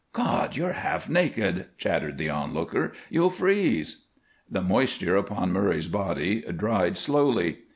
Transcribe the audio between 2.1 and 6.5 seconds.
the onlooker. "You'll freeze." The moisture upon Murray's body